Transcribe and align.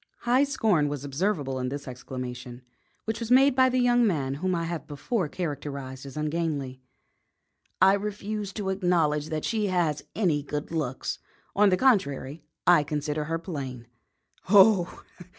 High 0.21 0.45
scorn 0.45 0.87
was 0.89 1.05
observable 1.05 1.59
in 1.59 1.69
this 1.69 1.87
exclamation, 1.87 2.63
which 3.05 3.19
was 3.19 3.29
made 3.29 3.55
by 3.55 3.69
the 3.69 3.77
young 3.77 4.07
man 4.07 4.33
whom 4.41 4.55
I 4.55 4.63
have 4.63 4.87
before 4.87 5.27
characterised 5.29 6.07
as 6.07 6.17
ungainly. 6.17 6.81
"I 7.79 7.93
refuse 7.93 8.51
to 8.53 8.69
acknowledge 8.71 9.29
that 9.29 9.45
she 9.45 9.67
has 9.67 10.03
any 10.15 10.41
good 10.41 10.71
looks. 10.71 11.19
On 11.55 11.69
the 11.69 11.77
contrary, 11.77 12.41
I 12.65 12.83
consider 12.83 13.25
her 13.25 13.37
plain." 13.37 13.85
"Oh! 14.49 15.03